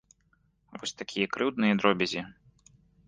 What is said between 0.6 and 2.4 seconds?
Вось такія крыўдныя дробязі.